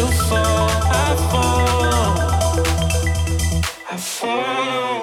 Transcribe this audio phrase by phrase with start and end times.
[0.00, 0.68] you fall,
[1.02, 2.64] I fall,
[3.90, 4.99] I fall.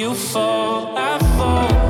[0.00, 1.89] you fall, I fall.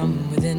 [0.00, 0.49] from within.